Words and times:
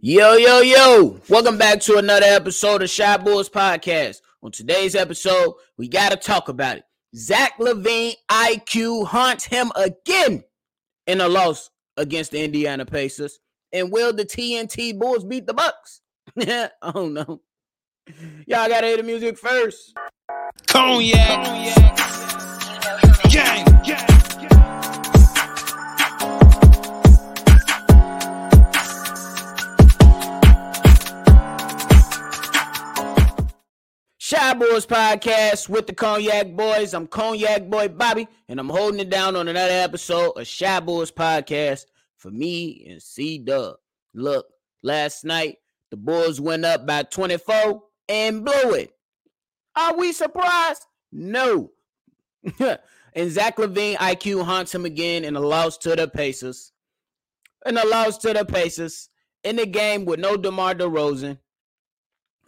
Yo, 0.00 0.34
yo, 0.34 0.60
yo. 0.60 1.20
Welcome 1.28 1.58
back 1.58 1.80
to 1.80 1.96
another 1.96 2.26
episode 2.26 2.82
of 2.82 2.88
Shy 2.88 3.16
Boys 3.16 3.48
Podcast. 3.48 4.20
On 4.44 4.52
today's 4.52 4.94
episode, 4.94 5.54
we 5.76 5.88
got 5.88 6.10
to 6.10 6.16
talk 6.16 6.48
about 6.48 6.76
it. 6.76 6.84
Zach 7.16 7.58
LaVine 7.58 8.14
IQ 8.30 9.08
haunts 9.08 9.44
him 9.44 9.72
again 9.74 10.44
in 11.08 11.20
a 11.20 11.26
loss 11.26 11.70
against 11.96 12.30
the 12.30 12.40
Indiana 12.40 12.86
Pacers. 12.86 13.40
And 13.72 13.90
will 13.90 14.12
the 14.12 14.24
TNT 14.24 14.96
Bulls 14.96 15.24
beat 15.24 15.48
the 15.48 15.54
Bucks? 15.54 16.00
oh 16.82 17.08
no. 17.08 17.40
Y'all 18.46 18.68
gotta 18.68 18.86
hear 18.86 18.98
the 18.98 19.02
music 19.02 19.36
first. 19.36 19.98
Cognac. 20.68 21.74
Gang. 23.30 23.64
Gang. 23.82 24.27
Podcast 34.86 35.68
with 35.68 35.86
the 35.86 35.94
Cognac 35.94 36.54
Boys. 36.54 36.94
I'm 36.94 37.06
Cognac 37.06 37.68
Boy 37.68 37.88
Bobby, 37.88 38.28
and 38.48 38.60
I'm 38.60 38.68
holding 38.68 39.00
it 39.00 39.10
down 39.10 39.36
on 39.36 39.48
another 39.48 39.72
episode 39.72 40.32
of 40.32 40.46
Shy 40.46 40.80
Boys 40.80 41.10
Podcast 41.10 41.86
for 42.16 42.30
me 42.30 42.86
and 42.88 43.02
C 43.02 43.38
Dub. 43.38 43.76
Look, 44.14 44.46
last 44.82 45.24
night 45.24 45.56
the 45.90 45.96
Bulls 45.96 46.40
went 46.40 46.64
up 46.64 46.86
by 46.86 47.02
24 47.04 47.82
and 48.08 48.44
blew 48.44 48.74
it. 48.74 48.92
Are 49.74 49.96
we 49.96 50.12
surprised? 50.12 50.84
No. 51.12 51.70
and 52.58 53.30
Zach 53.30 53.56
LaVine 53.56 53.96
IQ 53.96 54.44
haunts 54.44 54.74
him 54.74 54.84
again 54.84 55.24
in 55.24 55.36
a 55.36 55.40
loss 55.40 55.78
to 55.78 55.96
the 55.96 56.08
Pacers. 56.08 56.72
In 57.66 57.76
a 57.76 57.86
loss 57.86 58.18
to 58.18 58.32
the 58.32 58.44
Pacers 58.44 59.08
in 59.44 59.56
the 59.56 59.66
game 59.66 60.04
with 60.04 60.20
no 60.20 60.36
DeMar 60.36 60.74
DeRozan. 60.74 61.38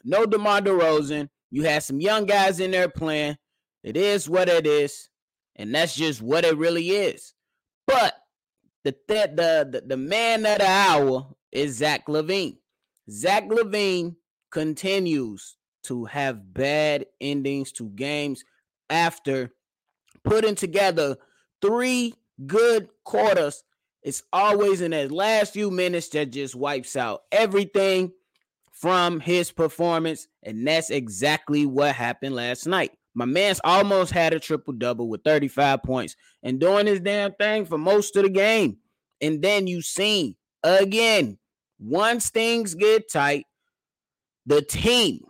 No 0.04 0.26
DeMar 0.26 0.60
DeRozan 0.60 1.28
you 1.50 1.64
had 1.64 1.82
some 1.82 2.00
young 2.00 2.26
guys 2.26 2.60
in 2.60 2.70
there 2.70 2.88
playing. 2.88 3.36
It 3.82 3.96
is 3.96 4.28
what 4.28 4.48
it 4.48 4.66
is, 4.66 5.08
and 5.56 5.74
that's 5.74 5.94
just 5.94 6.22
what 6.22 6.44
it 6.44 6.56
really 6.56 6.90
is. 6.90 7.32
But 7.86 8.14
the 8.84 8.92
th- 8.92 9.30
the, 9.34 9.68
the 9.70 9.82
the 9.86 9.96
man 9.96 10.46
of 10.46 10.58
the 10.58 10.68
hour 10.68 11.34
is 11.52 11.76
Zach 11.76 12.06
LaVine. 12.06 12.58
Zach 13.10 13.48
LaVine 13.48 14.16
continues 14.50 15.56
to 15.84 16.04
have 16.04 16.52
bad 16.52 17.06
endings 17.20 17.72
to 17.72 17.88
games 17.90 18.44
after 18.88 19.52
putting 20.24 20.54
together 20.54 21.16
three 21.62 22.14
good 22.46 22.88
quarters. 23.04 23.64
It's 24.02 24.22
always 24.32 24.80
in 24.80 24.92
the 24.92 25.08
last 25.08 25.52
few 25.52 25.70
minutes 25.70 26.08
that 26.10 26.32
just 26.32 26.54
wipes 26.54 26.96
out 26.96 27.22
everything 27.32 28.12
from 28.80 29.20
his 29.20 29.52
performance, 29.52 30.26
and 30.42 30.66
that's 30.66 30.88
exactly 30.88 31.66
what 31.66 31.94
happened 31.94 32.34
last 32.34 32.66
night. 32.66 32.92
My 33.14 33.26
man's 33.26 33.60
almost 33.62 34.10
had 34.10 34.32
a 34.32 34.40
triple 34.40 34.72
double 34.72 35.08
with 35.08 35.22
35 35.22 35.82
points 35.82 36.16
and 36.42 36.58
doing 36.58 36.86
his 36.86 37.00
damn 37.00 37.32
thing 37.32 37.66
for 37.66 37.76
most 37.76 38.16
of 38.16 38.22
the 38.22 38.30
game. 38.30 38.78
And 39.20 39.42
then 39.42 39.66
you 39.66 39.82
seen 39.82 40.36
again, 40.62 41.38
once 41.78 42.30
things 42.30 42.74
get 42.74 43.10
tight, 43.10 43.44
the 44.46 44.62
team, 44.62 45.24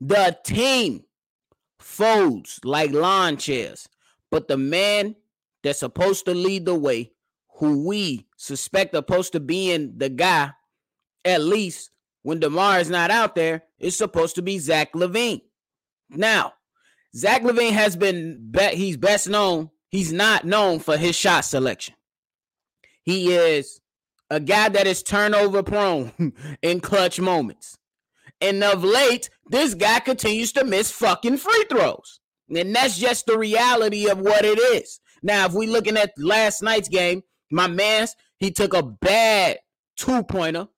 the 0.00 0.36
team 0.44 1.04
folds 1.78 2.60
like 2.64 2.92
lawn 2.92 3.38
chairs. 3.38 3.88
But 4.30 4.48
the 4.48 4.58
man 4.58 5.16
that's 5.62 5.78
supposed 5.78 6.26
to 6.26 6.34
lead 6.34 6.66
the 6.66 6.74
way, 6.74 7.12
who 7.56 7.86
we 7.86 8.26
suspect 8.36 8.94
supposed 8.94 9.32
to 9.32 9.40
be 9.40 9.70
in 9.70 9.96
the 9.96 10.08
guy, 10.08 10.52
at 11.24 11.40
least 11.40 11.91
when 12.22 12.40
DeMar 12.40 12.80
is 12.80 12.90
not 12.90 13.10
out 13.10 13.34
there, 13.34 13.64
it's 13.78 13.96
supposed 13.96 14.36
to 14.36 14.42
be 14.42 14.58
Zach 14.58 14.92
LaVine. 14.92 15.42
Now, 16.10 16.54
Zach 17.16 17.42
LaVine 17.42 17.72
has 17.72 17.96
been 17.96 18.38
bet 18.40 18.74
he's 18.74 18.96
best 18.96 19.28
known. 19.28 19.70
He's 19.88 20.12
not 20.12 20.44
known 20.44 20.78
for 20.78 20.96
his 20.96 21.16
shot 21.16 21.44
selection. 21.44 21.94
He 23.02 23.32
is 23.32 23.80
a 24.30 24.40
guy 24.40 24.68
that 24.70 24.86
is 24.86 25.02
turnover 25.02 25.62
prone 25.62 26.32
in 26.62 26.80
clutch 26.80 27.20
moments. 27.20 27.76
And 28.40 28.62
of 28.64 28.82
late, 28.82 29.30
this 29.50 29.74
guy 29.74 30.00
continues 30.00 30.52
to 30.52 30.64
miss 30.64 30.90
fucking 30.90 31.36
free 31.36 31.64
throws. 31.68 32.20
And 32.54 32.74
that's 32.74 32.98
just 32.98 33.26
the 33.26 33.38
reality 33.38 34.08
of 34.08 34.18
what 34.18 34.44
it 34.44 34.58
is. 34.58 35.00
Now, 35.22 35.46
if 35.46 35.52
we 35.52 35.66
looking 35.66 35.96
at 35.96 36.12
last 36.18 36.62
night's 36.62 36.88
game, 36.88 37.22
my 37.50 37.68
man's 37.68 38.16
he 38.38 38.50
took 38.50 38.74
a 38.74 38.82
bad 38.82 39.58
two 39.96 40.24
pointer 40.24 40.68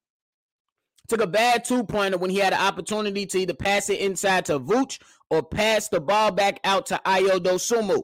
took 1.09 1.21
a 1.21 1.27
bad 1.27 1.65
two 1.65 1.85
pointer 1.85 2.19
when 2.19 2.31
he 2.31 2.39
had 2.39 2.53
an 2.53 2.61
opportunity 2.61 3.27
to 3.27 3.39
either 3.39 3.55
pass 3.55 3.91
it 3.91 4.01
inside 4.01 4.47
to 4.47 4.59
Vooch 4.59 4.99
or 5.31 5.43
pass 5.43 5.89
the 5.89 6.01
ball 6.01 6.31
back 6.31 6.61
out 6.65 6.87
to 6.87 7.01
Ayo 7.05 7.39
Dosunmu. 7.39 8.03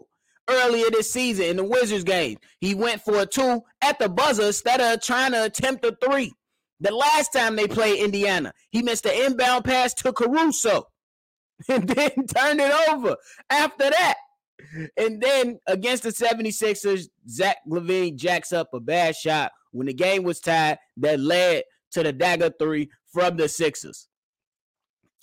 Earlier 0.48 0.90
this 0.90 1.10
season 1.10 1.46
in 1.46 1.56
the 1.56 1.64
Wizards 1.64 2.02
game, 2.02 2.38
he 2.60 2.74
went 2.74 3.02
for 3.02 3.20
a 3.20 3.26
two 3.26 3.62
at 3.82 3.98
the 3.98 4.08
buzzer 4.08 4.46
instead 4.46 4.80
of 4.80 5.00
trying 5.00 5.32
to 5.32 5.44
attempt 5.44 5.84
a 5.84 5.96
three. 6.04 6.32
The 6.80 6.92
last 6.92 7.32
time 7.32 7.56
they 7.56 7.68
played 7.68 8.02
Indiana, 8.02 8.52
he 8.70 8.82
missed 8.82 9.06
an 9.06 9.12
inbound 9.12 9.64
pass 9.64 9.94
to 9.94 10.12
Caruso 10.12 10.88
and 11.68 11.86
then 11.86 12.26
turned 12.26 12.60
it 12.60 12.88
over 12.88 13.16
after 13.48 13.90
that. 13.90 14.14
And 14.96 15.20
then 15.20 15.58
against 15.66 16.02
the 16.02 16.10
76ers, 16.10 17.04
Zach 17.28 17.58
LaVine 17.68 18.16
jacks 18.16 18.52
up 18.52 18.74
a 18.74 18.80
bad 18.80 19.14
shot 19.14 19.52
when 19.72 19.86
the 19.86 19.94
game 19.94 20.22
was 20.22 20.40
tied 20.40 20.78
that 20.98 21.20
led 21.20 21.62
to 21.92 22.02
the 22.02 22.12
dagger 22.12 22.52
three 22.58 22.90
from 23.12 23.36
the 23.36 23.48
Sixers. 23.48 24.08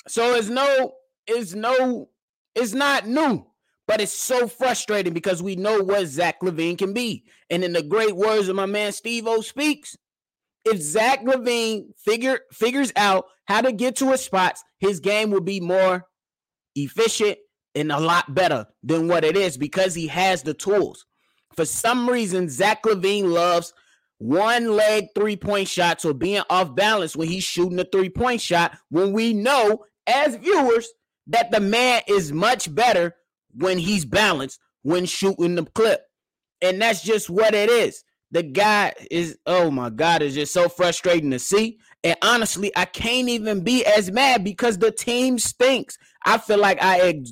So 0.07 0.35
it's 0.35 0.50
no, 0.50 0.94
it's 1.25 1.53
no, 1.53 2.09
it's 2.55 2.73
not 2.73 3.07
new, 3.07 3.45
but 3.88 4.01
it's 4.01 4.13
so 4.13 4.47
frustrating 4.47 5.13
because 5.13 5.44
we 5.44 5.55
know 5.55 5.81
what 5.81 6.07
Zach 6.07 6.41
LaVine 6.41 6.78
can 6.78 6.94
be. 6.94 7.25
And 7.50 7.63
in 7.63 7.73
the 7.73 7.83
great 7.83 8.16
words 8.16 8.47
of 8.47 8.55
my 8.55 8.66
man 8.66 8.91
Steve 8.91 9.28
O 9.28 9.41
speaks, 9.41 9.97
if 10.66 10.81
Zach 10.81 11.23
LaVine 11.23 11.94
figure 11.97 12.39
figures 12.51 12.91
out 12.95 13.25
how 13.45 13.61
to 13.61 13.72
get 13.72 13.95
to 13.97 14.11
his 14.11 14.22
spots, 14.22 14.63
his 14.79 14.99
game 14.99 15.31
will 15.31 15.41
be 15.41 15.59
more 15.59 16.05
efficient 16.75 17.38
and 17.75 17.91
a 17.91 17.99
lot 17.99 18.34
better 18.34 18.66
than 18.84 19.07
what 19.07 19.23
it 19.23 19.38
is 19.38 19.57
because 19.57 19.94
he 19.94 20.07
has 20.07 20.44
the 20.44 20.53
tools. 20.53 21.05
For 21.55 21.66
some 21.66 22.09
reason, 22.09 22.49
Zach 22.49 22.84
LaVine 22.84 23.31
loves 23.31 23.73
one 24.19 24.75
leg 24.75 25.07
three 25.16 25.35
point 25.35 25.67
shots 25.67 26.03
or 26.05 26.13
being 26.13 26.44
off 26.50 26.75
balance 26.75 27.16
when 27.16 27.28
he's 27.28 27.44
shooting 27.44 27.79
a 27.79 27.85
three 27.85 28.09
point 28.09 28.41
shot 28.41 28.78
when 28.89 29.13
we 29.13 29.33
know 29.33 29.85
as 30.07 30.35
viewers 30.38 30.89
that 31.28 31.51
the 31.51 31.59
man 31.59 32.01
is 32.07 32.31
much 32.31 32.73
better 32.73 33.16
when 33.55 33.78
he's 33.78 34.05
balanced 34.05 34.59
when 34.81 35.05
shooting 35.05 35.55
the 35.55 35.66
clip. 35.66 36.01
And 36.61 36.81
that's 36.81 37.03
just 37.03 37.29
what 37.29 37.53
it 37.53 37.69
is. 37.69 38.03
The 38.31 38.44
guy 38.44 38.94
is, 39.11 39.38
oh 39.45 39.72
my 39.72 39.89
God, 39.89 40.22
it's 40.22 40.35
just 40.35 40.53
so 40.53 40.67
frustrating 40.67 41.31
to 41.31 41.39
see. 41.39 41.78
And 42.03 42.17
honestly, 42.22 42.72
I 42.75 42.85
can't 42.85 43.29
even 43.29 43.63
be 43.63 43.85
as 43.85 44.11
mad 44.11 44.44
because 44.44 44.78
the 44.78 44.91
team 44.91 45.39
stinks. 45.39 45.97
I 46.25 46.38
feel 46.38 46.57
like 46.57 46.79
I 46.81 47.23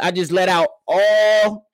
I 0.00 0.10
just 0.10 0.32
let 0.32 0.48
out 0.48 0.68
all 0.86 1.68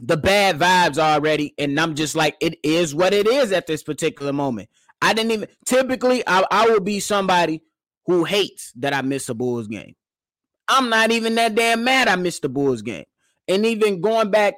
the 0.00 0.16
bad 0.16 0.58
vibes 0.58 0.98
already, 0.98 1.54
and 1.58 1.78
I'm 1.78 1.94
just 1.94 2.14
like, 2.14 2.36
it 2.40 2.58
is 2.62 2.94
what 2.94 3.12
it 3.12 3.26
is 3.26 3.52
at 3.52 3.66
this 3.66 3.82
particular 3.82 4.32
moment. 4.32 4.68
I 5.00 5.12
didn't 5.12 5.32
even 5.32 5.48
typically 5.64 6.22
I, 6.26 6.44
I 6.50 6.68
would 6.70 6.84
be 6.84 7.00
somebody 7.00 7.62
who 8.06 8.24
hates 8.24 8.72
that 8.76 8.94
I 8.94 9.02
miss 9.02 9.28
a 9.28 9.34
Bulls 9.34 9.68
game. 9.68 9.94
I'm 10.66 10.90
not 10.90 11.10
even 11.10 11.34
that 11.36 11.54
damn 11.54 11.84
mad 11.84 12.08
I 12.08 12.16
missed 12.16 12.42
the 12.42 12.48
Bulls 12.48 12.82
game. 12.82 13.04
And 13.46 13.64
even 13.64 14.00
going 14.00 14.30
back 14.30 14.54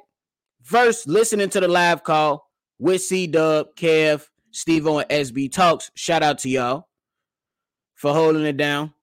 first, 0.63 1.07
listening 1.07 1.49
to 1.49 1.59
the 1.59 1.67
live 1.67 2.03
call 2.03 2.49
with 2.79 3.01
C 3.01 3.27
Dub, 3.27 3.67
Kev, 3.75 4.27
Steve 4.51 4.85
and 4.87 5.07
SB 5.09 5.51
Talks. 5.51 5.91
Shout 5.95 6.23
out 6.23 6.39
to 6.39 6.49
y'all 6.49 6.87
for 7.95 8.13
holding 8.13 8.45
it 8.45 8.57
down. 8.57 8.93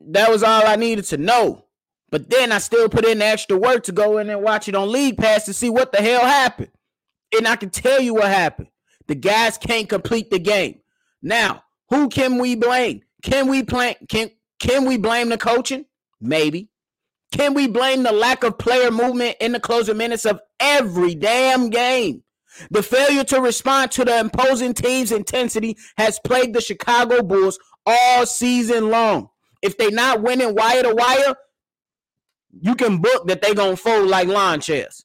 That 0.00 0.30
was 0.30 0.42
all 0.42 0.66
I 0.66 0.76
needed 0.76 1.04
to 1.06 1.16
know. 1.16 1.66
But 2.12 2.28
then 2.28 2.52
I 2.52 2.58
still 2.58 2.90
put 2.90 3.06
in 3.06 3.18
the 3.18 3.24
extra 3.24 3.56
work 3.56 3.84
to 3.84 3.92
go 3.92 4.18
in 4.18 4.28
and 4.28 4.42
watch 4.42 4.68
it 4.68 4.74
on 4.74 4.92
League 4.92 5.16
Pass 5.16 5.46
to 5.46 5.54
see 5.54 5.70
what 5.70 5.92
the 5.92 5.98
hell 5.98 6.20
happened. 6.20 6.70
And 7.34 7.48
I 7.48 7.56
can 7.56 7.70
tell 7.70 8.00
you 8.00 8.14
what 8.14 8.28
happened. 8.28 8.68
The 9.08 9.14
guys 9.14 9.56
can't 9.56 9.88
complete 9.88 10.30
the 10.30 10.38
game. 10.38 10.80
Now, 11.22 11.64
who 11.88 12.10
can 12.10 12.38
we 12.38 12.54
blame? 12.54 13.00
Can 13.22 13.48
we 13.48 13.62
play, 13.62 13.96
can 14.08 14.30
can 14.60 14.84
we 14.84 14.98
blame 14.98 15.30
the 15.30 15.38
coaching? 15.38 15.86
Maybe. 16.20 16.68
Can 17.32 17.54
we 17.54 17.66
blame 17.66 18.02
the 18.02 18.12
lack 18.12 18.44
of 18.44 18.58
player 18.58 18.90
movement 18.90 19.38
in 19.40 19.52
the 19.52 19.60
closing 19.60 19.96
minutes 19.96 20.26
of 20.26 20.38
every 20.60 21.14
damn 21.14 21.70
game? 21.70 22.22
The 22.70 22.82
failure 22.82 23.24
to 23.24 23.40
respond 23.40 23.90
to 23.92 24.04
the 24.04 24.18
imposing 24.18 24.74
team's 24.74 25.12
intensity 25.12 25.78
has 25.96 26.20
plagued 26.22 26.54
the 26.54 26.60
Chicago 26.60 27.22
Bulls 27.22 27.58
all 27.86 28.26
season 28.26 28.90
long. 28.90 29.30
If 29.62 29.78
they're 29.78 29.90
not 29.90 30.20
winning 30.22 30.54
wire 30.54 30.82
to 30.82 30.94
wire, 30.94 31.34
you 32.60 32.74
can 32.74 32.98
book 32.98 33.26
that 33.26 33.42
they 33.42 33.54
gonna 33.54 33.76
fold 33.76 34.08
like 34.08 34.28
lawn 34.28 34.60
chairs. 34.60 35.04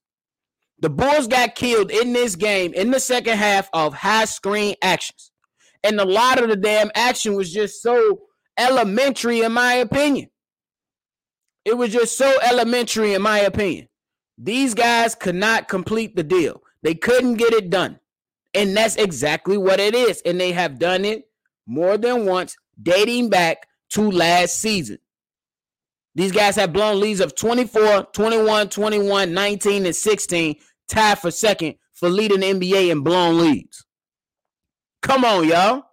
The 0.80 0.90
Bulls 0.90 1.28
got 1.28 1.56
killed 1.56 1.90
in 1.90 2.14
this 2.14 2.36
game 2.36 2.74
in 2.74 2.92
the 2.92 3.00
second 3.00 3.38
half 3.38 3.70
of 3.74 3.94
high 3.96 4.26
screen 4.26 4.76
actions. 4.82 5.32
And 5.84 6.00
a 6.00 6.06
lot 6.06 6.42
of 6.42 6.50
the 6.50 6.56
damn 6.56 6.92
action 6.94 7.36
was 7.36 7.52
just 7.52 7.82
so 7.82 8.22
elementary, 8.58 9.42
in 9.42 9.54
my 9.54 9.74
opinion. 9.74 10.30
It 11.66 11.78
was 11.78 11.92
just 11.92 12.18
so 12.18 12.32
elementary, 12.44 13.14
in 13.14 13.22
my 13.22 13.40
opinion. 13.40 13.88
These 14.38 14.74
guys 14.74 15.16
could 15.16 15.36
not 15.36 15.68
complete 15.68 16.16
the 16.16 16.24
deal. 16.24 16.62
They 16.84 16.94
couldn't 16.94 17.36
get 17.36 17.54
it 17.54 17.70
done. 17.70 18.00
And 18.54 18.78
that's 18.78 18.96
exactly 18.96 19.58
what 19.58 19.80
it 19.80 19.96
is. 19.96 20.22
And 20.26 20.40
they 20.40 20.52
have 20.52 20.80
done 20.80 21.06
it 21.06 21.28
more 21.66 21.98
than 21.98 22.26
once, 22.26 22.56
dating 22.82 23.30
back 23.30 23.68
to 23.90 24.12
last 24.12 24.60
season. 24.60 25.00
These 26.18 26.31
guys 26.31 26.56
have 26.56 26.74
blown 26.74 27.00
leads 27.00 27.19
of 27.19 27.36
24, 27.36 28.08
21, 28.12 28.69
21, 28.69 29.34
19, 29.36 29.86
and 29.86 29.96
16, 29.96 30.56
tied 30.88 31.19
for 31.19 31.30
second 31.30 31.75
for 31.94 32.10
leading 32.10 32.40
the 32.40 32.54
NBA 32.54 32.90
in 32.90 33.02
blown 33.02 33.38
leads. 33.38 33.86
Come 35.04 35.24
on, 35.24 35.48
y'all. 35.48 35.84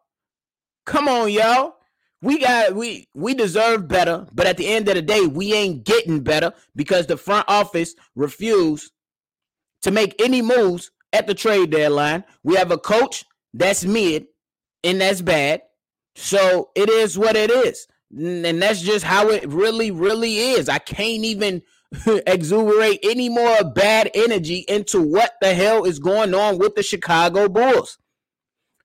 Come 0.87 1.09
on, 1.09 1.31
y'all. 1.31 1.75
We 2.23 2.39
got 2.39 2.75
we 2.75 3.07
we 3.15 3.35
deserve 3.35 3.87
better, 3.87 4.27
but 4.33 4.47
at 4.47 4.57
the 4.57 4.67
end 4.67 4.89
of 4.89 4.95
the 4.95 5.03
day, 5.03 5.27
we 5.27 5.53
ain't 5.53 5.85
getting 5.85 6.23
better 6.23 6.55
because 6.75 7.07
the 7.07 7.19
front 7.19 7.45
office 7.47 7.95
refused 8.17 8.93
to 9.83 9.91
make 9.91 10.15
any 10.19 10.41
moves 10.41 10.91
at 11.13 11.27
the 11.27 11.35
trade 11.35 11.69
deadline. 11.69 12.25
We 12.43 12.55
have 12.55 12.71
a 12.71 12.79
coach 12.79 13.27
that's 13.53 13.85
mid 13.85 14.29
and 14.83 15.03
that's 15.03 15.21
bad. 15.21 15.65
So 16.17 16.71
it 16.75 16.89
is 16.89 17.19
what 17.19 17.37
it 17.37 17.51
is. 17.51 17.87
And 18.17 18.63
that's 18.63 18.81
just 18.81 19.05
how 19.05 19.29
it 19.29 19.49
really, 19.49 19.91
really 19.91 20.39
is. 20.39 20.69
I 20.69 20.79
can't 20.79 21.25
even 21.25 21.63
exuberate 22.27 23.01
any 23.03 23.29
more 23.29 23.65
bad 23.65 24.11
energy 24.15 24.65
into 24.69 25.03
what 25.03 25.35
the 25.41 25.55
hell 25.55 25.85
is 25.85 25.99
going 25.99 26.35
on 26.35 26.59
with 26.59 26.75
the 26.75 26.83
Chicago 26.83 27.49
Bulls. 27.49 27.99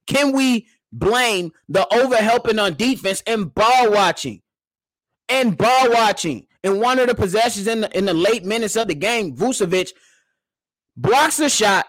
Can 0.08 0.32
we 0.32 0.68
blame 0.92 1.52
the 1.68 1.88
overhelping 1.92 2.64
on 2.64 2.74
defense 2.74 3.22
and 3.28 3.54
ball 3.54 3.92
watching? 3.92 4.42
And 5.28 5.58
ball 5.58 5.92
watching. 5.92 6.48
In 6.64 6.80
one 6.80 7.00
of 7.00 7.08
the 7.08 7.16
possessions 7.16 7.68
in 7.68 7.82
the, 7.82 7.98
in 7.98 8.06
the 8.06 8.14
late 8.14 8.44
minutes 8.44 8.76
of 8.76 8.88
the 8.88 8.96
game, 8.96 9.36
Vucevic 9.36 9.92
blocks 10.98 11.40
a 11.40 11.50
shot, 11.50 11.86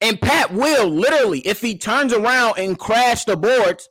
and 0.00 0.20
Pat 0.20 0.52
will 0.52 0.88
literally, 0.88 1.40
if 1.40 1.60
he 1.60 1.78
turns 1.78 2.12
around 2.12 2.58
and 2.58 2.78
crash 2.78 3.24
the 3.24 3.36
boards, 3.36 3.88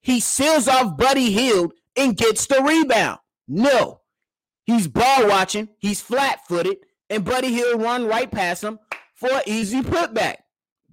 he 0.00 0.20
seals 0.20 0.68
off 0.68 0.96
Buddy 0.96 1.32
Hield 1.32 1.72
and 1.96 2.16
gets 2.16 2.46
the 2.46 2.62
rebound. 2.62 3.18
No, 3.46 4.00
he's 4.64 4.88
ball 4.88 5.26
watching, 5.26 5.68
he's 5.78 6.00
flat 6.00 6.40
footed, 6.46 6.78
and 7.10 7.24
Buddy 7.24 7.52
Hield 7.52 7.82
run 7.82 8.06
right 8.06 8.30
past 8.30 8.62
him 8.62 8.78
for 9.14 9.30
an 9.30 9.42
easy 9.46 9.82
putback. 9.82 10.36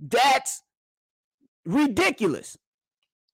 That's 0.02 0.62
ridiculous. 1.66 2.57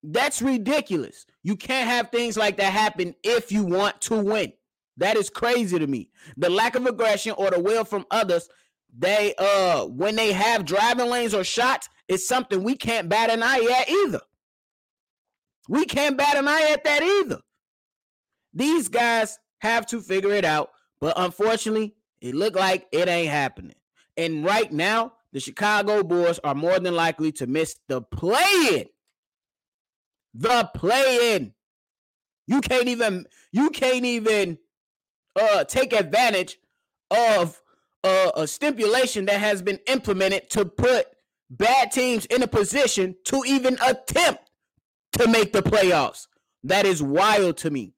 That's 0.03 0.41
ridiculous. 0.41 1.25
You 1.43 1.55
can't 1.55 1.89
have 1.89 2.09
things 2.09 2.37
like 2.37 2.57
that 2.57 2.73
happen 2.73 3.15
if 3.23 3.51
you 3.51 3.63
want 3.63 4.01
to 4.01 4.15
win. 4.15 4.53
That 4.97 5.15
is 5.15 5.29
crazy 5.29 5.79
to 5.79 5.87
me. 5.87 6.09
The 6.37 6.49
lack 6.49 6.75
of 6.75 6.85
aggression 6.85 7.33
or 7.37 7.51
the 7.51 7.59
will 7.59 7.85
from 7.85 8.05
others, 8.11 8.49
they 8.97 9.33
uh 9.37 9.85
when 9.85 10.15
they 10.15 10.33
have 10.33 10.65
driving 10.65 11.09
lanes 11.09 11.33
or 11.33 11.43
shots, 11.43 11.87
it's 12.07 12.27
something 12.27 12.63
we 12.63 12.75
can't 12.75 13.09
bat 13.09 13.29
an 13.29 13.41
eye 13.41 13.79
at 13.79 13.89
either. 13.89 14.21
We 15.69 15.85
can't 15.85 16.17
bat 16.17 16.37
an 16.37 16.47
eye 16.47 16.71
at 16.73 16.83
that 16.83 17.03
either. 17.03 17.39
These 18.53 18.89
guys 18.89 19.37
have 19.59 19.85
to 19.87 20.01
figure 20.01 20.33
it 20.33 20.45
out, 20.45 20.71
but 20.99 21.13
unfortunately, 21.17 21.95
it 22.19 22.35
looked 22.35 22.57
like 22.57 22.87
it 22.91 23.07
ain't 23.07 23.31
happening. 23.31 23.75
And 24.17 24.43
right 24.43 24.71
now, 24.71 25.13
the 25.33 25.39
Chicago 25.39 26.03
Bulls 26.03 26.39
are 26.43 26.55
more 26.55 26.79
than 26.79 26.95
likely 26.95 27.31
to 27.33 27.47
miss 27.47 27.75
the 27.87 28.01
play-in. 28.01 28.87
The 30.33 30.69
play-in. 30.75 31.53
You 32.47 32.61
can't 32.61 32.87
even 32.87 33.25
you 33.51 33.69
can't 33.69 34.05
even 34.05 34.57
uh 35.39 35.63
take 35.63 35.93
advantage 35.93 36.57
of 37.09 37.61
uh, 38.03 38.31
a 38.35 38.47
stipulation 38.47 39.25
that 39.25 39.39
has 39.39 39.61
been 39.61 39.79
implemented 39.87 40.49
to 40.49 40.65
put 40.65 41.07
bad 41.49 41.91
teams 41.91 42.25
in 42.25 42.41
a 42.43 42.47
position 42.47 43.15
to 43.25 43.43
even 43.45 43.77
attempt 43.85 44.50
to 45.13 45.27
make 45.27 45.53
the 45.53 45.61
playoffs. 45.61 46.27
That 46.63 46.85
is 46.85 47.01
wild 47.01 47.57
to 47.57 47.69
me. 47.69 47.93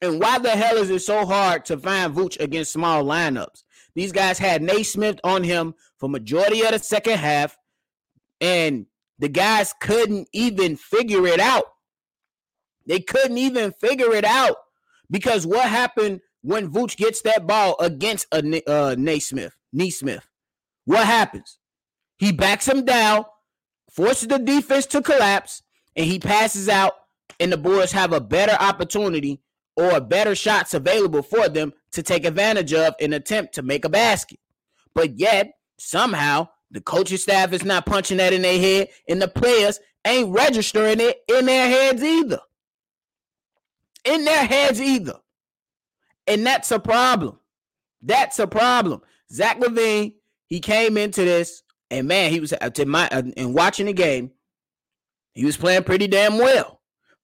And 0.00 0.20
why 0.20 0.38
the 0.38 0.50
hell 0.50 0.76
is 0.76 0.90
it 0.90 1.00
so 1.00 1.26
hard 1.26 1.64
to 1.66 1.76
find 1.76 2.14
Vooch 2.14 2.38
against 2.40 2.72
small 2.72 3.04
lineups? 3.04 3.64
These 3.94 4.12
guys 4.12 4.38
had 4.38 4.62
Nesmith 4.62 5.18
on 5.24 5.42
him 5.42 5.74
for 5.98 6.08
majority 6.08 6.62
of 6.62 6.70
the 6.70 6.78
second 6.78 7.18
half, 7.18 7.58
and 8.40 8.86
the 9.18 9.28
guys 9.28 9.74
couldn't 9.80 10.28
even 10.32 10.76
figure 10.76 11.26
it 11.26 11.40
out. 11.40 11.64
They 12.86 13.00
couldn't 13.00 13.38
even 13.38 13.72
figure 13.72 14.14
it 14.14 14.24
out 14.24 14.56
because 15.10 15.46
what 15.46 15.68
happened 15.68 16.20
when 16.42 16.70
Vooch 16.70 16.96
gets 16.96 17.22
that 17.22 17.46
ball 17.46 17.76
against 17.80 18.26
a 18.32 18.62
uh, 18.70 18.94
Nesmith? 18.96 19.56
Nesmith, 19.72 20.26
what 20.84 21.06
happens? 21.06 21.58
He 22.18 22.32
backs 22.32 22.66
him 22.66 22.84
down, 22.84 23.24
forces 23.90 24.28
the 24.28 24.38
defense 24.38 24.86
to 24.86 25.02
collapse, 25.02 25.62
and 25.98 26.06
he 26.06 26.18
passes 26.20 26.68
out, 26.68 26.94
and 27.40 27.52
the 27.52 27.58
Bulls 27.58 27.92
have 27.92 28.12
a 28.12 28.20
better 28.20 28.56
opportunity 28.58 29.42
or 29.76 30.00
better 30.00 30.34
shots 30.34 30.72
available 30.72 31.22
for 31.22 31.48
them 31.48 31.72
to 31.92 32.02
take 32.02 32.24
advantage 32.24 32.72
of 32.72 32.94
and 33.00 33.12
attempt 33.12 33.54
to 33.54 33.62
make 33.62 33.84
a 33.84 33.88
basket. 33.88 34.38
But 34.94 35.18
yet, 35.18 35.52
somehow, 35.78 36.48
the 36.70 36.80
coaching 36.80 37.18
staff 37.18 37.52
is 37.52 37.64
not 37.64 37.84
punching 37.84 38.18
that 38.18 38.32
in 38.32 38.42
their 38.42 38.58
head, 38.58 38.88
and 39.08 39.20
the 39.20 39.28
players 39.28 39.80
ain't 40.06 40.32
registering 40.32 41.00
it 41.00 41.18
in 41.28 41.46
their 41.46 41.68
heads 41.68 42.02
either. 42.02 42.40
In 44.04 44.24
their 44.24 44.46
heads 44.46 44.80
either. 44.80 45.16
And 46.26 46.46
that's 46.46 46.70
a 46.70 46.78
problem. 46.78 47.40
That's 48.02 48.38
a 48.38 48.46
problem. 48.46 49.02
Zach 49.32 49.58
LaVine, 49.58 50.14
he 50.46 50.60
came 50.60 50.96
into 50.96 51.24
this, 51.24 51.62
and 51.90 52.06
man, 52.06 52.30
he 52.30 52.38
was 52.38 52.52
uh, 52.52 52.70
to 52.70 52.86
my 52.86 53.08
uh, 53.08 53.22
and 53.36 53.54
watching 53.54 53.86
the 53.86 53.92
game, 53.92 54.30
he 55.38 55.44
was 55.44 55.56
playing 55.56 55.84
pretty 55.84 56.08
damn 56.08 56.36
well. 56.36 56.80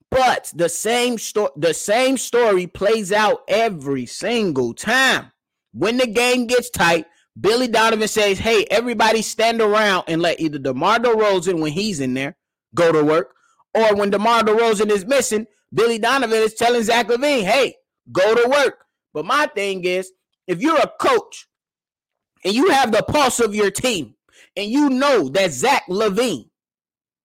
But 0.08 0.52
the 0.54 0.68
same 0.68 1.18
story, 1.18 1.50
the 1.56 1.74
same 1.74 2.16
story 2.16 2.68
plays 2.68 3.10
out 3.10 3.40
every 3.48 4.06
single 4.06 4.72
time. 4.72 5.32
When 5.72 5.96
the 5.96 6.06
game 6.06 6.46
gets 6.46 6.70
tight, 6.70 7.06
Billy 7.40 7.66
Donovan 7.66 8.06
says, 8.06 8.38
"Hey, 8.38 8.66
everybody, 8.70 9.20
stand 9.20 9.60
around 9.60 10.04
and 10.06 10.22
let 10.22 10.38
either 10.38 10.60
DeMar 10.60 11.00
DeRozan, 11.00 11.60
when 11.60 11.72
he's 11.72 11.98
in 11.98 12.14
there, 12.14 12.36
go 12.72 12.92
to 12.92 13.02
work, 13.02 13.34
or 13.74 13.96
when 13.96 14.10
DeMar 14.10 14.42
DeRozan 14.42 14.92
is 14.92 15.04
missing, 15.04 15.48
Billy 15.72 15.98
Donovan 15.98 16.38
is 16.38 16.54
telling 16.54 16.84
Zach 16.84 17.08
LaVine, 17.08 17.42
"Hey, 17.42 17.74
go 18.12 18.36
to 18.36 18.48
work." 18.48 18.84
But 19.12 19.24
my 19.24 19.48
thing 19.56 19.82
is, 19.82 20.12
if 20.46 20.62
you're 20.62 20.78
a 20.78 20.92
coach 21.00 21.48
and 22.44 22.54
you 22.54 22.70
have 22.70 22.92
the 22.92 23.02
pulse 23.02 23.40
of 23.40 23.56
your 23.56 23.72
team, 23.72 24.14
and 24.56 24.70
you 24.70 24.88
know 24.88 25.28
that 25.30 25.50
Zach 25.50 25.82
LaVine 25.88 26.48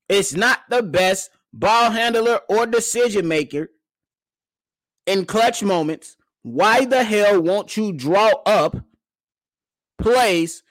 is 0.10 0.36
not 0.36 0.60
the 0.70 0.84
best 0.84 1.30
ball 1.54 1.92
handler, 1.92 2.42
or 2.50 2.66
decision 2.66 3.28
maker 3.28 3.70
in 5.10 5.26
clutch 5.26 5.64
moments, 5.64 6.16
why 6.44 6.86
the 6.86 7.04
hell 7.04 7.42
won't 7.42 7.76
you 7.76 7.92
draw 7.92 8.32
up 8.46 8.78
plays 10.00 10.64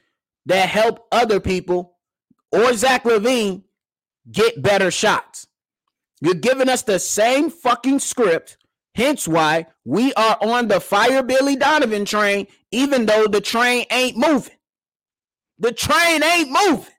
that 0.47 0.69
help 0.69 1.07
other 1.11 1.41
people 1.41 1.97
or 2.53 2.73
Zach 2.75 3.05
LaVine 3.05 3.65
get 4.31 4.63
better 4.63 4.91
shots? 4.91 5.49
You're 6.21 6.35
giving 6.35 6.69
us 6.69 6.83
the 6.83 6.99
same 6.99 7.51
fucking 7.51 7.99
script, 7.99 8.59
hence 8.95 9.27
why 9.27 9.67
we 9.85 10.13
are 10.15 10.39
on 10.41 10.69
the 10.69 10.81
fire 10.81 11.23
Billy 11.23 11.57
Donovan 11.57 12.05
train, 12.05 12.47
even 12.71 13.07
though 13.07 13.27
the 13.27 13.41
train 13.41 13.87
ain't 13.91 14.17
moving. 14.17 14.57
The 15.59 15.73
train 15.73 16.23
ain't 16.23 16.51
moving 16.51 16.95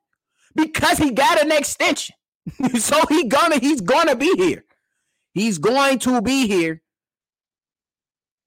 because 0.56 0.98
he 0.98 1.12
got 1.12 1.42
an 1.42 1.52
extension. 1.52 2.16
so 2.80 3.00
he 3.10 3.28
gonna 3.28 3.60
he's 3.60 3.82
gonna 3.82 4.16
be 4.16 4.34
here. 4.36 4.66
He's 5.34 5.58
going 5.58 6.00
to 6.00 6.22
be 6.22 6.48
here 6.48 6.82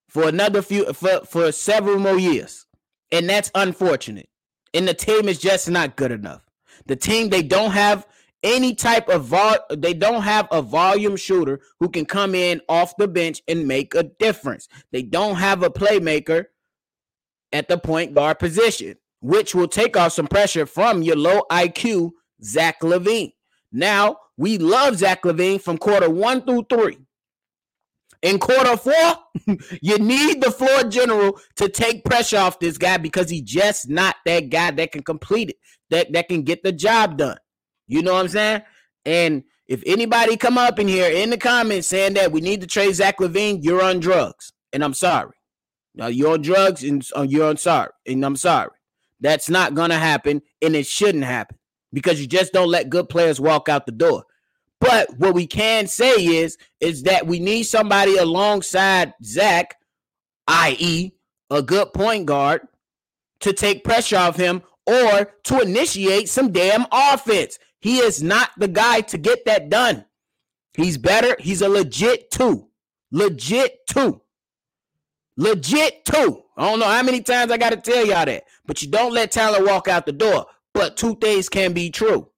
for 0.09 0.29
another 0.29 0.63
few 0.63 0.93
for, 0.93 1.21
for 1.25 1.53
several 1.53 1.99
more 1.99 2.19
years. 2.19 2.67
And 3.11 3.29
that's 3.29 3.51
unfortunate. 3.55 4.29
And 4.75 4.89
the 4.89 4.95
team 4.95 5.29
is 5.29 5.39
just 5.39 5.71
not 5.71 5.97
good 5.97 6.13
enough. 6.13 6.45
The 6.87 6.97
team 6.97 7.29
they 7.29 7.43
don't 7.43 7.71
have 7.71 8.07
any 8.43 8.75
type 8.75 9.09
of 9.09 9.25
vol 9.25 9.57
they 9.71 9.95
don't 9.95 10.23
have 10.23 10.49
a 10.51 10.61
volume 10.61 11.17
shooter 11.17 11.61
who 11.79 11.89
can 11.89 12.05
come 12.05 12.35
in 12.35 12.61
off 12.69 12.97
the 12.97 13.07
bench 13.07 13.41
and 13.47 13.69
make 13.69 13.95
a 13.95 14.03
difference. 14.03 14.69
They 14.91 15.03
don't 15.03 15.37
have 15.37 15.63
a 15.63 15.71
playmaker 15.71 16.47
at 17.53 17.69
the 17.69 17.79
point 17.79 18.15
guard 18.15 18.39
position, 18.39 18.97
which 19.21 19.55
will 19.55 19.69
take 19.69 19.97
off 19.97 20.13
some 20.13 20.27
pressure 20.27 20.67
from 20.67 21.03
your 21.03 21.17
low 21.17 21.43
IQ 21.51 22.11
Zach 22.43 22.81
LaVine. 22.81 23.33
Now 23.73 24.19
we 24.37 24.59
love 24.59 24.97
Zach 24.97 25.23
LaVine 25.23 25.61
from 25.61 25.79
quarter 25.79 26.11
one 26.11 26.43
through 26.43 26.67
three. 26.69 26.99
In 28.23 28.39
quarter 28.39 28.77
four, 28.77 29.17
you 29.83 29.99
need 29.99 30.43
the 30.43 30.53
floor 30.53 30.85
general 30.85 31.41
to 31.57 31.69
take 31.69 32.05
pressure 32.05 32.39
off 32.39 32.61
this 32.61 32.79
guy 32.79 32.99
because 32.99 33.29
he's 33.29 33.43
just 33.43 33.89
not 33.89 34.17
that 34.27 34.49
guy 34.51 34.71
that 34.71 34.93
can 34.93 35.03
complete 35.03 35.51
it, 35.51 35.57
that, 35.91 36.13
that 36.13 36.29
can 36.29 36.43
get 36.43 36.63
the 36.63 36.71
job 36.71 37.19
done. 37.19 37.39
You 37.89 38.03
know 38.03 38.13
what 38.13 38.21
I'm 38.21 38.29
saying? 38.29 38.63
And 39.05 39.43
If 39.67 39.83
anybody 39.87 40.37
come 40.37 40.59
up 40.59 40.79
in 40.79 40.87
here 40.87 41.11
in 41.11 41.31
the 41.31 41.39
comments 41.39 41.89
saying 41.89 42.15
that 42.15 42.31
we 42.31 42.41
need 42.41 42.61
to 42.61 42.67
trade 42.67 42.95
Zach 42.95 43.19
LaVine, 43.19 43.61
you're 43.63 43.83
on 43.83 44.01
drugs, 44.01 44.53
and 44.73 44.85
I'm 44.85 44.95
sorry. 44.95 45.35
Now 45.95 46.07
you're 46.07 46.35
on 46.35 46.43
drugs, 46.43 46.85
and 46.85 47.05
uh, 47.17 47.23
you're 47.23 47.49
on 47.49 47.57
sorry, 47.57 47.91
and 48.07 48.25
I'm 48.25 48.37
sorry. 48.37 48.71
That's 49.21 49.49
not 49.49 49.75
gonna 49.75 49.99
happen, 49.99 50.43
and 50.61 50.77
it 50.77 50.87
shouldn't 50.87 51.25
happen 51.25 51.57
because 51.93 52.21
you 52.21 52.27
just 52.27 52.53
don't 52.53 52.71
let 52.71 52.91
good 52.91 53.09
players 53.09 53.41
walk 53.41 53.69
out 53.69 53.87
the 53.87 53.93
door. 53.93 54.25
But 54.81 55.17
what 55.17 55.35
we 55.35 55.47
can 55.47 55.87
say 55.87 56.15
is, 56.15 56.59
is 56.81 57.05
that 57.05 57.27
we 57.27 57.39
need 57.39 57.65
somebody 57.65 58.17
alongside 58.17 59.15
Zach, 59.23 59.77
i.e., 60.49 61.13
a 61.51 61.63
good 61.63 61.93
point 61.93 62.27
guard, 62.27 62.63
to 63.41 63.53
take 63.53 63.85
pressure 63.85 64.17
off 64.17 64.37
him 64.37 64.63
or 64.87 65.33
to 65.45 65.61
initiate 65.61 66.29
some 66.29 66.51
damn 66.51 66.87
offense. 66.91 67.59
He 67.81 67.99
is 67.99 68.23
not 68.23 68.51
the 68.57 68.69
guy 68.69 69.03
to 69.03 69.19
get 69.19 69.45
that 69.45 69.69
done. 69.69 70.05
He's 70.75 70.97
better. 70.97 71.37
He's 71.39 71.63
a 71.63 71.69
legit 71.69 72.31
two. 72.31 72.69
Legit 73.11 73.87
two. 73.87 74.21
Legit 75.37 76.05
two. 76.05 76.43
I 76.57 76.69
don't 76.69 76.81
know 76.81 76.87
how 76.87 77.03
many 77.03 77.21
times 77.21 77.53
I 77.53 77.57
got 77.57 77.71
to 77.71 77.77
tell 77.77 78.07
y'all 78.07 78.27
that, 78.27 78.45
but 78.67 78.83
you 78.83 78.89
don't 78.89 79.13
let 79.13 79.33
Tyler 79.33 79.65
walk 79.65 79.89
out 79.89 80.07
the 80.07 80.13
door. 80.13 80.47
But 80.75 80.97
two 80.97 81.17
things 81.17 81.49
can 81.49 81.73
be 81.73 81.91
true. 81.91 82.29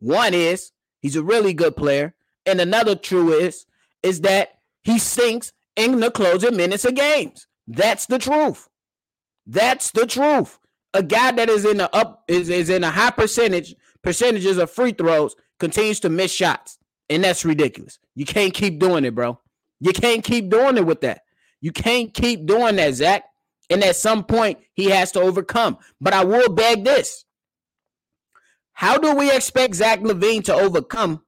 One 0.00 0.34
is 0.34 0.72
He's 1.04 1.16
a 1.16 1.22
really 1.22 1.52
good 1.52 1.76
player. 1.76 2.14
And 2.46 2.62
another 2.62 2.94
true 2.94 3.30
is 3.30 3.66
is 4.02 4.22
that 4.22 4.60
he 4.84 4.98
sinks 4.98 5.52
in 5.76 6.00
the 6.00 6.10
closing 6.10 6.56
minutes 6.56 6.86
of 6.86 6.94
games. 6.94 7.46
That's 7.68 8.06
the 8.06 8.18
truth. 8.18 8.70
That's 9.46 9.90
the 9.90 10.06
truth. 10.06 10.58
A 10.94 11.02
guy 11.02 11.32
that 11.32 11.50
is 11.50 11.66
in 11.66 11.76
the 11.76 11.94
up 11.94 12.24
is, 12.26 12.48
is 12.48 12.70
in 12.70 12.84
a 12.84 12.90
high 12.90 13.10
percentage 13.10 13.74
percentages 14.02 14.56
of 14.56 14.70
free 14.70 14.92
throws 14.92 15.36
continues 15.60 16.00
to 16.00 16.08
miss 16.08 16.32
shots. 16.32 16.78
And 17.10 17.22
that's 17.22 17.44
ridiculous. 17.44 17.98
You 18.14 18.24
can't 18.24 18.54
keep 18.54 18.78
doing 18.78 19.04
it, 19.04 19.14
bro. 19.14 19.38
You 19.80 19.92
can't 19.92 20.24
keep 20.24 20.48
doing 20.48 20.78
it 20.78 20.86
with 20.86 21.02
that. 21.02 21.20
You 21.60 21.70
can't 21.70 22.14
keep 22.14 22.46
doing 22.46 22.76
that, 22.76 22.94
Zach. 22.94 23.24
And 23.68 23.84
at 23.84 23.96
some 23.96 24.24
point, 24.24 24.60
he 24.72 24.86
has 24.86 25.12
to 25.12 25.20
overcome. 25.20 25.76
But 26.00 26.14
I 26.14 26.24
will 26.24 26.48
beg 26.48 26.84
this 26.84 27.26
how 28.74 28.98
do 28.98 29.14
we 29.14 29.30
expect 29.30 29.76
Zach 29.76 30.00
LaVine 30.00 30.44
to 30.44 30.54
overcome 30.54 31.22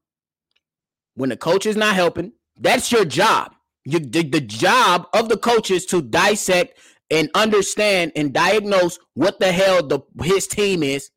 when 1.15 1.31
the 1.31 1.37
coach 1.37 1.65
is 1.67 1.77
not 1.77 1.95
helping? 1.95 2.33
That's 2.59 2.93
your 2.93 3.05
job. 3.05 3.55
You, 3.85 4.01
the, 4.01 4.23
the 4.23 4.41
job 4.41 5.07
of 5.13 5.29
the 5.29 5.37
coach 5.37 5.71
is 5.71 5.87
to 5.87 6.03
dissect 6.03 6.79
and 7.11 7.31
understand 7.35 8.13
and 8.17 8.33
diagnose 8.33 8.99
what 9.15 9.39
the 9.39 9.53
hell 9.53 9.87
the 9.87 10.01
his 10.23 10.47
team 10.47 10.83
is. 10.83 11.11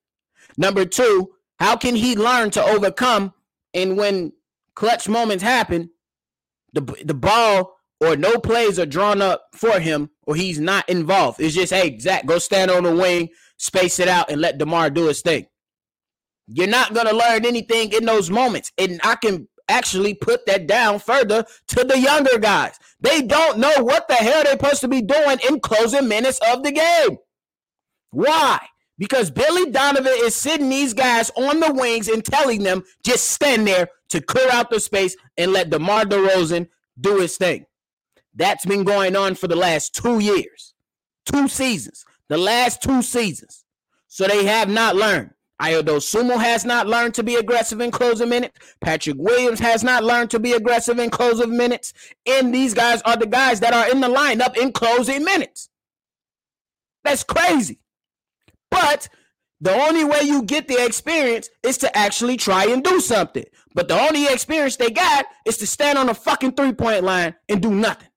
Number 0.58 0.86
two, 0.86 1.32
how 1.60 1.76
can 1.76 1.96
he 1.96 2.16
learn 2.16 2.52
to 2.52 2.64
overcome? 2.64 3.34
And 3.74 3.98
when 3.98 4.34
clutch 4.76 5.10
moments 5.10 5.44
happen, 5.44 5.90
the 6.74 6.82
the 7.04 7.16
ball 7.16 7.76
or 8.00 8.16
no 8.16 8.38
plays 8.38 8.80
are 8.80 8.86
drawn 8.86 9.22
up 9.22 9.48
for 9.54 9.80
him, 9.80 10.10
or 10.24 10.36
he's 10.36 10.60
not 10.60 10.88
involved. 10.88 11.42
It's 11.42 11.56
just, 11.56 11.74
hey, 11.74 11.98
Zach, 12.00 12.26
go 12.26 12.38
stand 12.38 12.72
on 12.72 12.84
the 12.84 12.96
wing, 12.96 13.30
space 13.58 14.00
it 14.00 14.08
out, 14.08 14.32
and 14.32 14.40
let 14.40 14.58
DeMar 14.58 14.90
do 14.90 15.08
his 15.08 15.22
thing. 15.22 15.48
You're 16.52 16.68
not 16.68 16.94
going 16.94 17.08
to 17.08 17.16
learn 17.16 17.46
anything 17.46 17.94
in 17.94 18.06
those 18.06 18.30
moments. 18.30 18.72
And 18.78 19.00
I 19.04 19.16
can 19.16 19.48
actually 19.68 20.16
put 20.16 20.48
that 20.48 20.66
down 20.66 20.98
further 20.98 21.46
to 21.68 21.84
the 21.84 22.00
younger 22.00 22.40
guys. 22.40 22.74
They 23.00 23.22
don't 23.22 23.60
know 23.60 23.84
what 23.84 24.08
the 24.08 24.16
hell 24.16 24.44
they're 24.44 24.54
supposed 24.54 24.82
to 24.82 24.88
be 24.88 25.02
doing 25.04 25.38
in 25.48 25.60
closing 25.60 26.08
minutes 26.08 26.40
of 26.52 26.64
the 26.64 26.72
game. 26.72 27.18
Why? 28.10 28.60
Because 28.98 29.30
Billy 29.30 29.70
Donovan 29.72 30.12
is 30.16 30.36
sitting 30.36 30.70
these 30.70 30.94
guys 30.94 31.30
on 31.38 31.60
the 31.60 31.72
wings 31.72 32.08
and 32.08 32.26
telling 32.26 32.64
them 32.64 32.84
just 33.06 33.30
stand 33.30 33.68
there 33.68 33.90
to 34.10 34.20
clear 34.20 34.50
out 34.52 34.72
the 34.72 34.80
space 34.80 35.16
and 35.38 35.54
let 35.54 35.70
DeMar 35.70 36.06
DeRozan 36.06 36.68
do 37.00 37.20
his 37.20 37.38
thing. 37.38 37.66
That's 38.34 38.66
been 38.66 38.84
going 38.84 39.16
on 39.16 39.36
for 39.36 39.48
the 39.48 39.56
last 39.56 39.94
two 39.94 40.20
years, 40.20 40.74
two 41.26 41.48
seasons, 41.48 42.06
the 42.28 42.38
last 42.38 42.82
two 42.82 43.02
seasons. 43.04 43.64
So 44.08 44.28
they 44.28 44.46
have 44.46 44.68
not 44.68 44.96
learned. 44.96 45.32
Ayo 45.62 45.84
Sumo 45.84 46.40
has 46.40 46.64
not 46.64 46.88
learned 46.88 47.14
to 47.16 47.24
be 47.24 47.36
aggressive 47.36 47.82
in 47.82 47.92
closing 47.92 48.30
minutes. 48.30 48.58
Patrick 48.80 49.18
Williams 49.20 49.60
has 49.60 49.84
not 49.84 50.04
learned 50.04 50.32
to 50.32 50.40
be 50.40 50.54
aggressive 50.54 51.00
in 51.00 51.10
closing 51.10 51.58
minutes. 51.58 51.94
And 52.26 52.56
these 52.56 52.74
guys 52.74 53.02
are 53.02 53.18
the 53.18 53.28
guys 53.28 53.60
that 53.60 53.74
are 53.74 53.92
in 53.92 54.00
the 54.00 54.08
lineup 54.08 54.56
in 54.56 54.72
closing 54.72 55.26
minutes. 55.26 55.70
That's 57.04 57.24
crazy. 57.24 57.80
But 58.72 59.10
the 59.60 59.74
only 59.74 60.06
way 60.06 60.22
you 60.22 60.44
get 60.44 60.70
the 60.70 60.84
experience 60.86 61.50
is 61.64 61.78
to 61.80 61.98
actually 61.98 62.38
try 62.38 62.66
and 62.66 62.82
do 62.82 63.02
something. 63.02 63.46
But 63.76 63.90
the 63.90 64.00
only 64.00 64.28
experience 64.28 64.78
they 64.78 64.90
got 64.90 65.26
is 65.46 65.58
to 65.58 65.68
stand 65.68 65.98
on 65.98 66.08
a 66.08 66.14
fucking 66.14 66.54
three 66.54 66.74
point 66.74 67.04
line 67.04 67.36
and 67.50 67.62
do 67.62 67.72
nothing. 67.72 68.08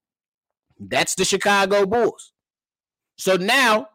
That's 0.78 1.16
the 1.16 1.24
Chicago 1.24 1.86
Bulls. 1.86 2.32
So 3.16 3.36
now, 3.36 3.88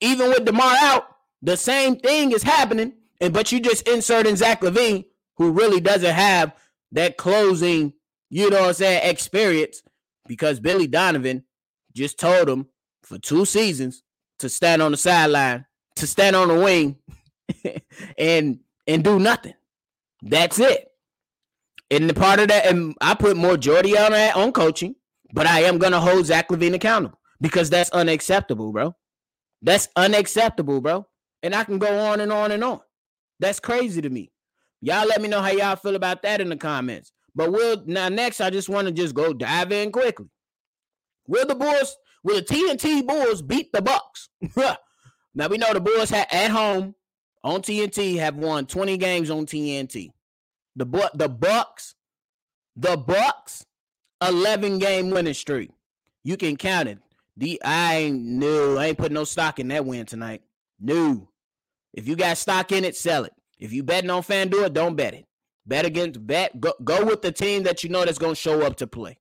even 0.00 0.30
with 0.30 0.44
DeMar 0.44 0.76
out, 0.80 1.04
the 1.42 1.56
same 1.56 1.96
thing 1.96 2.32
is 2.32 2.42
happening, 2.42 2.94
and 3.20 3.32
but 3.32 3.52
you 3.52 3.60
just 3.60 3.86
insert 3.88 4.26
in 4.26 4.36
Zach 4.36 4.60
LaVine, 4.60 5.04
who 5.36 5.50
really 5.50 5.80
doesn't 5.80 6.14
have 6.14 6.54
that 6.92 7.16
closing, 7.16 7.92
you 8.30 8.50
know 8.50 8.60
what 8.60 8.68
I'm 8.68 8.74
saying, 8.74 9.10
experience, 9.10 9.82
because 10.26 10.60
Billy 10.60 10.86
Donovan 10.86 11.44
just 11.94 12.18
told 12.18 12.48
him 12.48 12.66
for 13.02 13.18
two 13.18 13.44
seasons 13.44 14.02
to 14.38 14.48
stand 14.48 14.82
on 14.82 14.92
the 14.92 14.96
sideline, 14.96 15.66
to 15.96 16.06
stand 16.06 16.36
on 16.36 16.48
the 16.48 16.54
wing, 16.54 16.96
and 18.18 18.60
and 18.86 19.04
do 19.04 19.18
nothing. 19.18 19.54
That's 20.22 20.58
it. 20.58 20.88
And 21.90 22.08
the 22.08 22.14
part 22.14 22.40
of 22.40 22.48
that, 22.48 22.66
and 22.66 22.94
I 23.00 23.14
put 23.14 23.36
more 23.36 23.56
Jordy 23.56 23.96
on 23.96 24.12
that 24.12 24.36
on 24.36 24.52
coaching, 24.52 24.94
but 25.32 25.46
I 25.46 25.60
am 25.60 25.78
gonna 25.78 26.00
hold 26.00 26.26
Zach 26.26 26.48
LaVine 26.48 26.74
accountable 26.74 27.18
because 27.40 27.70
that's 27.70 27.90
unacceptable, 27.90 28.72
bro. 28.72 28.94
That's 29.62 29.88
unacceptable, 29.96 30.80
bro. 30.80 31.06
And 31.42 31.54
I 31.54 31.64
can 31.64 31.78
go 31.78 31.98
on 31.98 32.20
and 32.20 32.32
on 32.32 32.50
and 32.50 32.64
on. 32.64 32.80
That's 33.40 33.60
crazy 33.60 34.02
to 34.02 34.10
me. 34.10 34.30
Y'all 34.80 35.06
let 35.06 35.20
me 35.20 35.28
know 35.28 35.40
how 35.40 35.50
y'all 35.50 35.76
feel 35.76 35.96
about 35.96 36.22
that 36.22 36.40
in 36.40 36.48
the 36.48 36.56
comments. 36.56 37.12
But 37.34 37.52
we'll 37.52 37.82
now 37.86 38.08
next, 38.08 38.40
I 38.40 38.50
just 38.50 38.68
want 38.68 38.86
to 38.88 38.92
just 38.92 39.14
go 39.14 39.32
dive 39.32 39.72
in 39.72 39.92
quickly. 39.92 40.26
Will 41.26 41.46
the 41.46 41.54
Bulls, 41.54 41.96
will 42.24 42.36
the 42.36 42.42
TNT 42.42 43.06
Bulls 43.06 43.42
beat 43.42 43.72
the 43.72 43.82
Bucks? 43.82 44.28
now 45.34 45.48
we 45.48 45.58
know 45.58 45.72
the 45.72 45.80
Bulls 45.80 46.10
had 46.10 46.26
at 46.32 46.50
home 46.50 46.94
on 47.44 47.62
TNT 47.62 48.18
have 48.18 48.36
won 48.36 48.66
20 48.66 48.96
games 48.96 49.30
on 49.30 49.46
TNT. 49.46 50.10
The 50.76 50.86
Bu- 50.86 51.14
the 51.14 51.28
Bucks, 51.28 51.94
the 52.76 52.96
Bucks, 52.96 53.64
11 54.26 54.78
game 54.78 55.10
winning 55.10 55.34
streak. 55.34 55.70
You 56.24 56.36
can 56.36 56.56
count 56.56 56.88
it. 56.88 56.98
The 57.36 57.60
I 57.64 57.96
ain't 57.96 58.20
no, 58.20 58.76
I 58.76 58.86
ain't 58.86 58.98
putting 58.98 59.14
no 59.14 59.24
stock 59.24 59.58
in 59.58 59.68
that 59.68 59.84
win 59.84 60.06
tonight. 60.06 60.42
No. 60.80 61.30
If 61.92 62.06
you 62.06 62.16
got 62.16 62.38
stock 62.38 62.72
in 62.72 62.84
it, 62.84 62.96
sell 62.96 63.24
it. 63.24 63.32
If 63.58 63.72
you 63.72 63.82
betting 63.82 64.10
on 64.10 64.22
FanDuel, 64.22 64.72
don't 64.72 64.96
bet 64.96 65.14
it. 65.14 65.26
Bet 65.66 65.84
against 65.84 66.24
bet. 66.26 66.58
Go, 66.60 66.72
go 66.84 67.04
with 67.04 67.22
the 67.22 67.32
team 67.32 67.64
that 67.64 67.82
you 67.82 67.90
know 67.90 68.04
that's 68.04 68.18
going 68.18 68.34
to 68.34 68.40
show 68.40 68.62
up 68.62 68.76
to 68.76 68.86
play. 68.86 69.18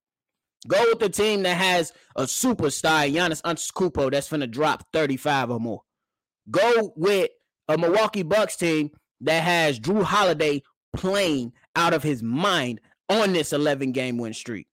Go 0.68 0.82
with 0.90 1.00
the 1.00 1.10
team 1.10 1.44
that 1.44 1.58
has 1.58 1.94
a 2.16 2.24
superstar, 2.24 3.12
Giannis 3.12 3.42
Antetokounmpo, 3.42 4.12
that's 4.12 4.30
going 4.30 4.42
to 4.42 4.48
drop 4.48 4.86
35 4.94 5.52
or 5.52 5.60
more. 5.60 5.82
Go 6.50 6.94
with 6.96 7.30
a 7.68 7.78
Milwaukee 7.78 8.24
Bucks 8.24 8.56
team 8.56 8.92
that 9.22 9.44
has 9.44 9.80
Jrue 9.80 10.04
Holiday 10.04 10.62
playing 10.96 11.54
out 11.76 11.94
of 11.94 12.04
his 12.04 12.24
mind 12.24 12.80
on 13.10 13.34
this 13.34 13.54
11 13.54 13.92
game 13.92 14.18
win 14.18 14.34
streak. 14.34 14.68